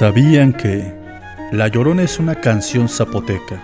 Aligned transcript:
¿Sabían 0.00 0.54
que 0.54 0.94
La 1.52 1.68
Llorona 1.68 2.04
es 2.04 2.18
una 2.18 2.34
canción 2.34 2.88
zapoteca, 2.88 3.60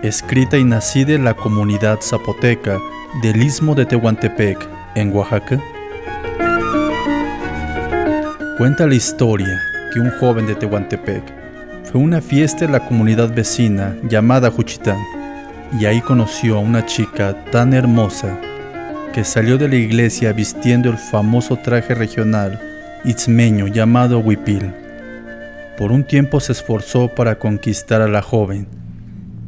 escrita 0.00 0.56
y 0.58 0.62
nacida 0.62 1.14
en 1.14 1.24
la 1.24 1.34
comunidad 1.34 1.98
zapoteca 2.02 2.78
del 3.20 3.42
istmo 3.42 3.74
de 3.74 3.84
Tehuantepec, 3.84 4.64
en 4.94 5.12
Oaxaca? 5.12 5.60
Cuenta 8.58 8.86
la 8.86 8.94
historia 8.94 9.60
que 9.92 9.98
un 9.98 10.12
joven 10.20 10.46
de 10.46 10.54
Tehuantepec 10.54 11.24
fue 11.82 12.00
a 12.00 12.04
una 12.04 12.20
fiesta 12.20 12.64
en 12.64 12.70
la 12.70 12.86
comunidad 12.86 13.34
vecina 13.34 13.96
llamada 14.08 14.52
Juchitán 14.52 15.02
y 15.80 15.86
ahí 15.86 16.00
conoció 16.00 16.58
a 16.58 16.60
una 16.60 16.86
chica 16.86 17.44
tan 17.50 17.74
hermosa 17.74 18.38
que 19.12 19.24
salió 19.24 19.58
de 19.58 19.66
la 19.66 19.74
iglesia 19.74 20.32
vistiendo 20.32 20.90
el 20.90 20.96
famoso 20.96 21.56
traje 21.56 21.92
regional 21.96 22.60
itzmeño 23.04 23.66
llamado 23.66 24.20
huipil. 24.20 24.85
Por 25.76 25.92
un 25.92 26.04
tiempo 26.04 26.40
se 26.40 26.52
esforzó 26.52 27.08
para 27.14 27.38
conquistar 27.38 28.00
a 28.00 28.08
la 28.08 28.22
joven 28.22 28.66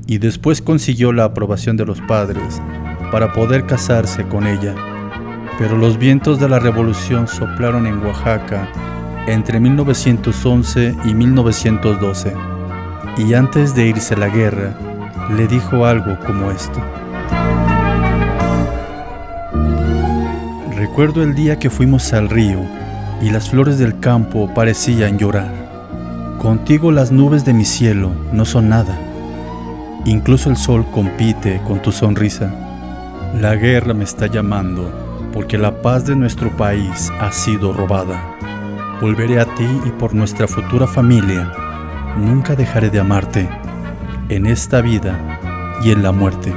y 0.07 0.19
después 0.19 0.61
consiguió 0.61 1.13
la 1.13 1.25
aprobación 1.25 1.79
de 1.79 1.87
los 1.87 2.03
padres 2.03 2.61
para 3.11 3.33
poder 3.33 3.65
casarse 3.65 4.25
con 4.25 4.47
ella. 4.47 4.75
Pero 5.59 5.79
los 5.79 5.97
vientos 5.97 6.39
de 6.39 6.51
la 6.51 6.59
revolución 6.59 7.29
soplaron 7.29 7.87
en 7.87 8.05
Oaxaca 8.05 8.69
entre 9.27 9.59
1911 9.59 10.97
y 11.07 11.15
1912 11.15 12.35
y 13.17 13.33
antes 13.33 13.75
de 13.75 13.87
irse 13.87 14.13
a 14.13 14.19
la 14.19 14.29
guerra 14.29 14.75
le 15.35 15.47
dijo 15.47 15.87
algo 15.87 16.19
como 16.27 16.51
esto. 16.51 16.81
Recuerdo 20.77 21.23
el 21.23 21.35
día 21.35 21.59
que 21.59 21.71
fuimos 21.71 22.13
al 22.13 22.29
río 22.29 22.61
y 23.23 23.31
las 23.31 23.49
flores 23.49 23.79
del 23.79 23.99
campo 23.99 24.53
parecían 24.55 25.19
llorar. 25.19 25.68
Contigo 26.39 26.93
las 26.93 27.11
nubes 27.11 27.45
de 27.45 27.53
mi 27.53 27.65
cielo 27.65 28.13
no 28.33 28.45
son 28.45 28.69
nada. 28.69 28.97
Incluso 30.05 30.49
el 30.49 30.57
sol 30.57 30.87
compite 30.93 31.61
con 31.67 31.83
tu 31.83 31.91
sonrisa. 31.91 32.55
La 33.41 33.57
guerra 33.57 33.93
me 33.93 34.05
está 34.05 34.29
llamando 34.29 35.31
porque 35.33 35.59
la 35.59 35.83
paz 35.83 36.07
de 36.07 36.15
nuestro 36.15 36.57
país 36.57 37.11
ha 37.21 37.33
sido 37.33 37.73
robada. 37.73 38.37
Volveré 39.01 39.41
a 39.41 39.47
ti 39.47 39.67
y 39.85 39.91
por 39.91 40.15
nuestra 40.15 40.47
futura 40.47 40.87
familia. 40.87 41.53
Nunca 42.17 42.55
dejaré 42.55 42.89
de 42.89 43.01
amarte 43.01 43.49
en 44.29 44.47
esta 44.47 44.81
vida 44.81 45.19
y 45.83 45.91
en 45.91 46.05
la 46.05 46.13
muerte. 46.13 46.55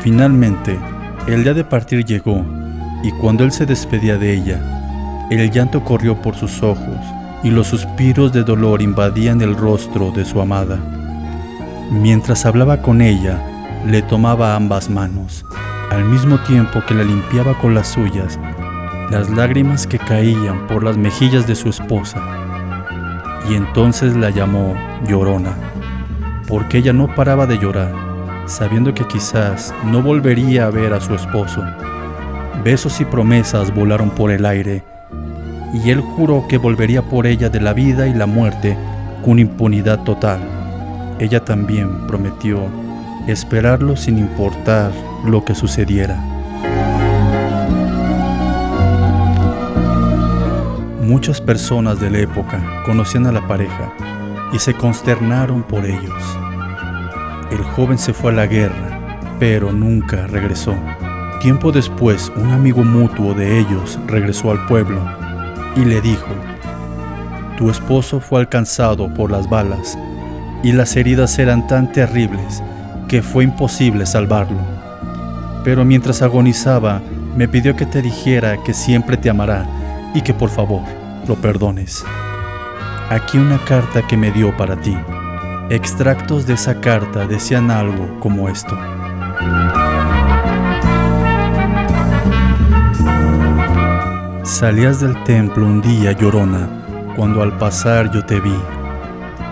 Finalmente, 0.00 0.76
el 1.28 1.44
día 1.44 1.54
de 1.54 1.64
partir 1.64 2.04
llegó, 2.04 2.44
y 3.04 3.12
cuando 3.12 3.44
él 3.44 3.52
se 3.52 3.66
despedía 3.66 4.16
de 4.18 4.34
ella, 4.34 4.75
el 5.30 5.50
llanto 5.50 5.82
corrió 5.84 6.20
por 6.20 6.36
sus 6.36 6.62
ojos 6.62 6.98
y 7.42 7.50
los 7.50 7.66
suspiros 7.66 8.32
de 8.32 8.42
dolor 8.42 8.82
invadían 8.82 9.40
el 9.40 9.56
rostro 9.56 10.10
de 10.10 10.24
su 10.24 10.40
amada. 10.40 10.78
Mientras 11.90 12.46
hablaba 12.46 12.82
con 12.82 13.00
ella, 13.00 13.40
le 13.86 14.02
tomaba 14.02 14.56
ambas 14.56 14.90
manos, 14.90 15.44
al 15.90 16.04
mismo 16.04 16.38
tiempo 16.44 16.82
que 16.86 16.94
la 16.94 17.04
limpiaba 17.04 17.56
con 17.58 17.74
las 17.74 17.88
suyas, 17.88 18.38
las 19.10 19.30
lágrimas 19.30 19.86
que 19.86 19.98
caían 19.98 20.66
por 20.66 20.82
las 20.82 20.96
mejillas 20.96 21.46
de 21.46 21.54
su 21.54 21.68
esposa. 21.68 22.20
Y 23.48 23.54
entonces 23.54 24.16
la 24.16 24.30
llamó 24.30 24.74
Llorona, 25.06 25.54
porque 26.48 26.78
ella 26.78 26.92
no 26.92 27.14
paraba 27.14 27.46
de 27.46 27.58
llorar 27.58 28.06
sabiendo 28.46 28.94
que 28.94 29.06
quizás 29.06 29.74
no 29.84 30.02
volvería 30.02 30.66
a 30.66 30.70
ver 30.70 30.92
a 30.92 31.00
su 31.00 31.14
esposo. 31.14 31.62
Besos 32.64 33.00
y 33.00 33.04
promesas 33.04 33.74
volaron 33.74 34.10
por 34.10 34.30
el 34.30 34.46
aire, 34.46 34.82
y 35.76 35.90
él 35.90 36.00
juró 36.00 36.46
que 36.48 36.58
volvería 36.58 37.02
por 37.02 37.26
ella 37.26 37.48
de 37.48 37.60
la 37.60 37.72
vida 37.72 38.06
y 38.06 38.14
la 38.14 38.26
muerte 38.26 38.76
con 39.24 39.38
impunidad 39.38 40.04
total. 40.04 40.40
Ella 41.18 41.44
también 41.44 42.06
prometió 42.06 42.60
esperarlo 43.26 43.96
sin 43.96 44.18
importar 44.18 44.92
lo 45.24 45.44
que 45.44 45.54
sucediera. 45.54 46.16
Muchas 51.02 51.40
personas 51.40 52.00
de 52.00 52.10
la 52.10 52.18
época 52.18 52.82
conocían 52.84 53.26
a 53.26 53.32
la 53.32 53.46
pareja 53.46 53.92
y 54.52 54.58
se 54.58 54.74
consternaron 54.74 55.62
por 55.62 55.84
ellos. 55.84 56.38
El 57.50 57.62
joven 57.62 57.98
se 57.98 58.12
fue 58.12 58.32
a 58.32 58.34
la 58.34 58.46
guerra, 58.46 59.18
pero 59.38 59.72
nunca 59.72 60.26
regresó. 60.26 60.74
Tiempo 61.40 61.70
después, 61.70 62.32
un 62.34 62.50
amigo 62.50 62.82
mutuo 62.82 63.34
de 63.34 63.60
ellos 63.60 63.98
regresó 64.06 64.50
al 64.50 64.66
pueblo 64.66 65.25
y 65.76 65.84
le 65.84 66.00
dijo, 66.00 66.26
Tu 67.56 67.70
esposo 67.70 68.20
fue 68.20 68.40
alcanzado 68.40 69.12
por 69.14 69.30
las 69.30 69.48
balas 69.48 69.96
y 70.62 70.72
las 70.72 70.96
heridas 70.96 71.38
eran 71.38 71.66
tan 71.66 71.92
terribles 71.92 72.62
que 73.08 73.22
fue 73.22 73.44
imposible 73.44 74.06
salvarlo. 74.06 74.58
Pero 75.62 75.84
mientras 75.84 76.22
agonizaba, 76.22 77.00
me 77.36 77.46
pidió 77.46 77.76
que 77.76 77.86
te 77.86 78.02
dijera 78.02 78.62
que 78.64 78.72
siempre 78.72 79.16
te 79.16 79.30
amará 79.30 79.66
y 80.14 80.22
que 80.22 80.34
por 80.34 80.48
favor 80.48 80.82
lo 81.28 81.36
perdones. 81.36 82.04
Aquí 83.10 83.38
una 83.38 83.58
carta 83.58 84.06
que 84.06 84.16
me 84.16 84.32
dio 84.32 84.56
para 84.56 84.76
ti. 84.80 84.96
Extractos 85.70 86.46
de 86.46 86.54
esa 86.54 86.80
carta 86.80 87.26
decían 87.26 87.70
algo 87.70 88.18
como 88.20 88.48
esto. 88.48 88.76
Salías 94.58 95.00
del 95.00 95.22
templo 95.24 95.66
un 95.66 95.82
día 95.82 96.12
llorona, 96.12 96.66
cuando 97.14 97.42
al 97.42 97.58
pasar 97.58 98.10
yo 98.10 98.24
te 98.24 98.40
vi. 98.40 98.56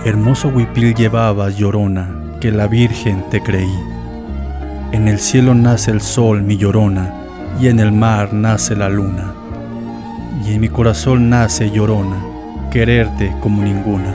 Hermoso 0.03 0.49
huipil 0.49 0.95
llevabas 0.95 1.59
llorona, 1.59 2.09
que 2.41 2.51
la 2.51 2.69
Virgen 2.69 3.23
te 3.29 3.43
creí. 3.43 3.79
En 4.93 5.07
el 5.07 5.19
cielo 5.19 5.55
nace 5.55 5.91
el 5.91 6.01
sol, 6.01 6.41
mi 6.41 6.57
llorona, 6.57 7.13
y 7.61 7.69
en 7.69 7.81
el 7.81 7.93
mar 7.93 8.33
nace 8.33 8.75
la 8.75 8.89
luna. 8.89 9.35
Y 10.43 10.55
en 10.55 10.63
mi 10.63 10.71
corazón 10.71 11.29
nace 11.29 11.71
llorona, 11.71 12.17
quererte 12.71 13.31
como 13.43 13.63
ninguna 13.63 14.15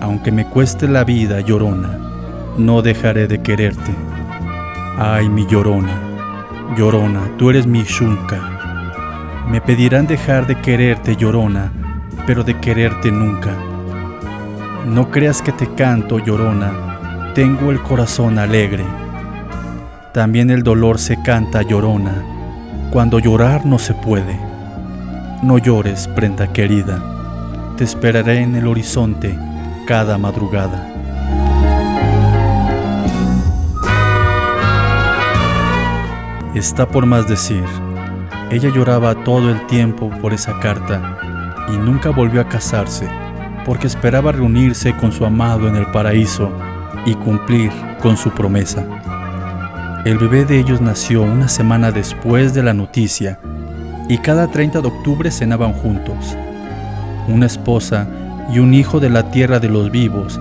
aunque 0.00 0.30
me 0.30 0.44
cueste 0.44 0.86
la 0.86 1.02
vida 1.02 1.40
llorona, 1.40 1.98
no 2.56 2.82
dejaré 2.82 3.26
de 3.26 3.40
quererte. 3.40 3.92
Ay, 4.96 5.28
mi 5.28 5.44
llorona, 5.46 6.00
llorona, 6.76 7.22
tú 7.36 7.50
eres 7.50 7.66
mi 7.66 7.82
shunka. 7.82 8.57
Me 9.50 9.62
pedirán 9.62 10.06
dejar 10.06 10.46
de 10.46 10.60
quererte, 10.60 11.16
llorona, 11.16 11.72
pero 12.26 12.44
de 12.44 12.58
quererte 12.60 13.10
nunca. 13.10 13.56
No 14.86 15.10
creas 15.10 15.40
que 15.40 15.52
te 15.52 15.66
canto, 15.74 16.18
llorona, 16.18 17.32
tengo 17.34 17.70
el 17.70 17.82
corazón 17.82 18.38
alegre. 18.38 18.84
También 20.12 20.50
el 20.50 20.62
dolor 20.62 20.98
se 20.98 21.22
canta, 21.22 21.62
llorona, 21.62 22.22
cuando 22.92 23.18
llorar 23.18 23.64
no 23.64 23.78
se 23.78 23.94
puede. 23.94 24.38
No 25.42 25.56
llores, 25.56 26.08
prenda 26.08 26.52
querida, 26.52 27.02
te 27.78 27.84
esperaré 27.84 28.42
en 28.42 28.54
el 28.54 28.66
horizonte 28.66 29.38
cada 29.86 30.18
madrugada. 30.18 30.86
Está 36.54 36.86
por 36.86 37.06
más 37.06 37.26
decir, 37.26 37.64
ella 38.50 38.70
lloraba 38.70 39.14
todo 39.24 39.50
el 39.50 39.66
tiempo 39.66 40.10
por 40.20 40.32
esa 40.32 40.58
carta 40.60 41.18
y 41.68 41.76
nunca 41.76 42.10
volvió 42.10 42.40
a 42.40 42.48
casarse 42.48 43.08
porque 43.64 43.86
esperaba 43.86 44.32
reunirse 44.32 44.96
con 44.96 45.12
su 45.12 45.24
amado 45.26 45.68
en 45.68 45.76
el 45.76 45.86
paraíso 45.86 46.50
y 47.04 47.14
cumplir 47.14 47.70
con 48.00 48.16
su 48.16 48.30
promesa. 48.30 48.84
El 50.04 50.16
bebé 50.16 50.44
de 50.44 50.58
ellos 50.58 50.80
nació 50.80 51.22
una 51.22 51.48
semana 51.48 51.92
después 51.92 52.54
de 52.54 52.62
la 52.62 52.72
noticia 52.72 53.38
y 54.08 54.18
cada 54.18 54.46
30 54.50 54.80
de 54.80 54.88
octubre 54.88 55.30
cenaban 55.30 55.72
juntos. 55.72 56.36
Una 57.28 57.46
esposa 57.46 58.06
y 58.50 58.58
un 58.58 58.72
hijo 58.72 59.00
de 59.00 59.10
la 59.10 59.30
tierra 59.30 59.60
de 59.60 59.68
los 59.68 59.90
vivos, 59.90 60.40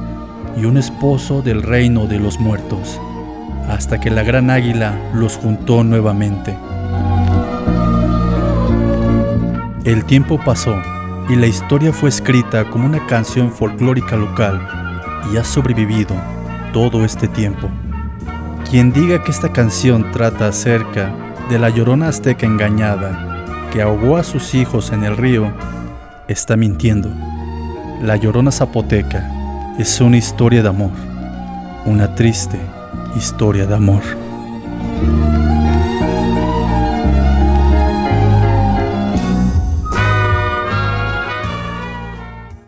y 0.56 0.66
un 0.66 0.78
esposo 0.78 1.42
del 1.42 1.62
reino 1.62 2.08
de 2.08 2.20
los 2.20 2.40
muertos, 2.40 3.00
hasta 3.70 4.00
que 4.00 4.10
la 4.10 4.24
gran 4.24 4.50
águila 4.50 4.98
los 5.14 5.38
juntó 5.38 5.84
nuevamente. 5.84 6.56
El 9.88 10.04
tiempo 10.04 10.38
pasó 10.38 10.76
y 11.30 11.38
la 11.38 11.48
historia 11.48 11.94
fue 11.94 12.10
escrita 12.10 12.70
como 12.70 12.86
una 12.86 13.08
canción 13.08 13.54
folclórica 13.54 14.18
local 14.18 14.60
y 15.32 15.38
ha 15.38 15.46
sobrevivido 15.46 16.14
todo 16.74 17.06
este 17.06 17.30
tiempo. 17.30 17.70
Quien 18.70 18.92
diga 18.92 19.24
que 19.24 19.32
esta 19.32 19.54
canción 19.54 20.12
trata 20.12 20.50
acerca 20.50 21.16
de 21.50 21.58
la 21.58 21.70
llorona 21.70 22.10
azteca 22.10 22.46
engañada 22.46 23.70
que 23.72 23.82
ahogó 23.82 24.18
a 24.18 24.26
sus 24.26 24.56
hijos 24.56 24.92
en 24.92 25.06
el 25.06 25.16
río, 25.16 25.54
está 26.28 26.58
mintiendo. 26.58 27.10
La 28.02 28.18
Llorona 28.18 28.52
Zapoteca 28.52 29.32
es 29.80 30.02
una 30.02 30.18
historia 30.18 30.64
de 30.64 30.68
amor, 30.68 30.92
una 31.86 32.14
triste 32.14 32.60
historia 33.16 33.66
de 33.66 33.76
amor. 33.76 34.04